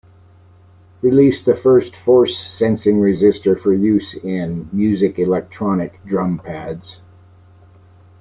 Released 1.03 1.45
the 1.45 1.53
first 1.53 1.95
force-sensing 1.95 2.95
resistor 2.97 3.55
for 3.61 3.71
use 3.71 4.15
in 4.15 4.67
music 4.73 5.19
electronic 5.19 6.03
drum 6.05 6.39
pads. 6.43 7.01